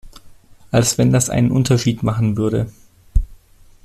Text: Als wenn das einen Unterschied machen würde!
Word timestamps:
Als 0.71 0.97
wenn 0.97 1.11
das 1.11 1.29
einen 1.29 1.51
Unterschied 1.51 2.01
machen 2.01 2.35
würde! 2.35 2.71